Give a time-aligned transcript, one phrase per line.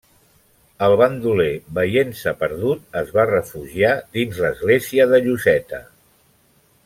[0.85, 1.49] El bandoler,
[1.79, 5.83] veient-se perdut, es va refugiar dins l'església de Lloseta.